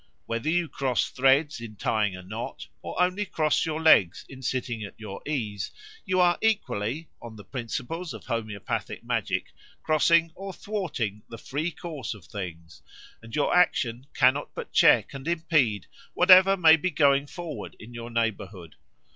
[0.25, 4.83] Whether you cross threads in tying a knot, or only cross your legs in sitting
[4.83, 5.69] at your ease,
[6.05, 9.51] you are equally, on the principles of homoeopathic magic,
[9.83, 12.81] crossing or thwarting the free course of things,
[13.21, 18.09] and your action cannot but check and impede whatever may be going forward in your
[18.09, 18.77] neighbourhood.